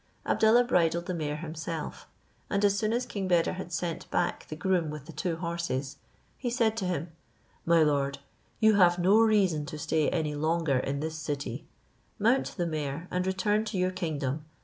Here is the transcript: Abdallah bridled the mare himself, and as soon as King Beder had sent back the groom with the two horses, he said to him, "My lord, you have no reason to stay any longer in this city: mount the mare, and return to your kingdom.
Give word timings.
Abdallah 0.25 0.63
bridled 0.63 1.05
the 1.05 1.13
mare 1.13 1.35
himself, 1.35 2.07
and 2.49 2.65
as 2.65 2.75
soon 2.75 2.91
as 2.91 3.05
King 3.05 3.27
Beder 3.27 3.53
had 3.53 3.71
sent 3.71 4.09
back 4.09 4.47
the 4.47 4.55
groom 4.55 4.89
with 4.89 5.05
the 5.05 5.11
two 5.11 5.35
horses, 5.35 5.97
he 6.39 6.49
said 6.49 6.75
to 6.77 6.85
him, 6.85 7.11
"My 7.67 7.83
lord, 7.83 8.17
you 8.59 8.73
have 8.77 8.97
no 8.97 9.19
reason 9.21 9.63
to 9.67 9.77
stay 9.77 10.09
any 10.09 10.33
longer 10.33 10.79
in 10.79 11.01
this 11.01 11.19
city: 11.19 11.67
mount 12.17 12.57
the 12.57 12.65
mare, 12.65 13.07
and 13.11 13.27
return 13.27 13.63
to 13.65 13.77
your 13.77 13.91
kingdom. 13.91 14.43